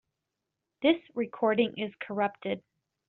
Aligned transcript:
This 0.81 0.95
recording 1.13 1.75
is 1.77 1.93
corrupted. 2.01 2.63